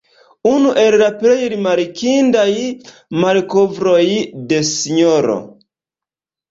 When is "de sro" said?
4.53-5.39